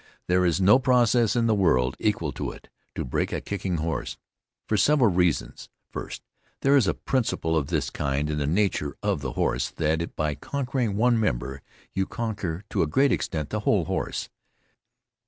There 0.25 0.45
is 0.45 0.59
no 0.59 0.79
process 0.79 1.35
in 1.35 1.45
the 1.45 1.53
world 1.53 1.95
equal 1.99 2.31
to 2.31 2.49
it 2.49 2.69
to 2.95 3.05
break 3.05 3.31
a 3.31 3.39
kicking 3.39 3.77
horse, 3.77 4.17
for 4.67 4.75
several 4.75 5.11
reasons. 5.11 5.69
First, 5.91 6.23
there 6.61 6.75
is 6.75 6.87
a 6.87 6.95
principle 6.95 7.55
of 7.55 7.67
this 7.67 7.91
kind 7.91 8.27
in 8.27 8.39
the 8.39 8.47
nature 8.47 8.97
of 9.03 9.21
the 9.21 9.33
horse; 9.33 9.69
that 9.69 10.15
by 10.15 10.33
conquering 10.33 10.97
one 10.97 11.19
member 11.19 11.61
you 11.93 12.07
conquer 12.07 12.63
to 12.71 12.81
a 12.81 12.87
great 12.87 13.11
extent 13.11 13.51
the 13.51 13.59
whole 13.59 13.85
horse. 13.85 14.27